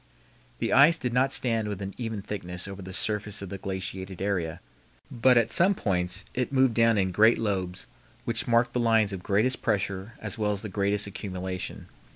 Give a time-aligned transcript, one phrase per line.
[0.57, 4.19] The ice did not stand with an even thickness over the surface of the glaciated
[4.19, 4.59] area,
[5.11, 7.85] but at some points it moved down in great lobes,
[8.25, 11.85] which marked the lines of greatest pressure as well as the greatest accumulation.